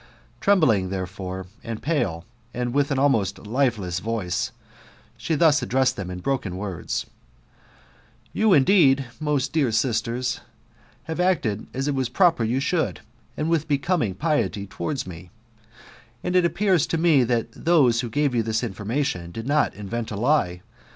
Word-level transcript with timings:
Trembling, 0.39 0.89
therefore, 0.89 1.45
and 1.63 1.79
pale, 1.79 2.25
and 2.55 2.73
with 2.73 2.89
an 2.89 2.97
almost 2.97 3.37
lifeless 3.37 3.99
voice, 3.99 4.51
she 5.15 5.35
thus 5.35 5.61
addressed 5.61 5.95
them 5.95 6.09
in 6.09 6.21
broken 6.21 6.57
words:" 6.57 7.05
You, 8.33 8.51
indeed, 8.51 9.05
most 9.19 9.53
dear 9.53 9.71
sisters, 9.71 10.39
have 11.03 11.19
acted 11.19 11.67
as 11.71 11.87
it 11.87 11.93
was 11.93 12.09
proper 12.09 12.43
you 12.43 12.59
should, 12.59 13.01
i^'th 13.37 13.67
becoming 13.67 14.15
piety 14.15 14.65
towards 14.65 15.05
me; 15.05 15.29
and 16.23 16.35
it 16.35 16.45
appears 16.45 16.87
to 16.87 16.97
me 16.97 17.23
that 17.25 17.51
those 17.51 18.01
who 18.01 18.09
gave 18.09 18.33
you 18.33 18.41
this 18.41 18.63
information, 18.63 19.29
did 19.31 19.45
not 19.47 19.75
invent 19.75 20.09
a 20.09 20.15
lie. 20.15 20.63